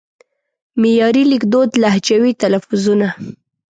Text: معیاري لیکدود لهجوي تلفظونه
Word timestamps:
معیاري 0.81 1.23
لیکدود 1.31 1.69
لهجوي 1.83 2.31
تلفظونه 2.43 3.09